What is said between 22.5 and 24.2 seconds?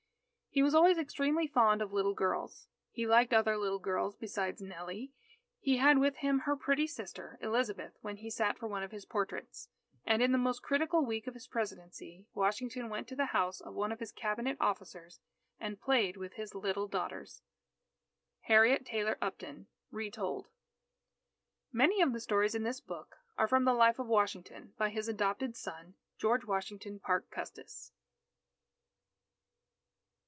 in this book are from the Life of